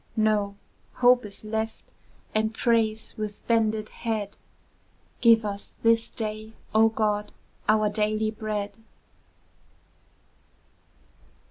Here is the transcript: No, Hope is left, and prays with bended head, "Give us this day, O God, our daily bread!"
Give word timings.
No, 0.17 0.55
Hope 0.93 1.25
is 1.25 1.43
left, 1.45 1.83
and 2.33 2.55
prays 2.55 3.13
with 3.17 3.45
bended 3.45 3.89
head, 3.89 4.35
"Give 5.21 5.45
us 5.45 5.75
this 5.83 6.09
day, 6.09 6.53
O 6.73 6.89
God, 6.89 7.31
our 7.69 7.87
daily 7.87 8.31
bread!" 8.31 8.77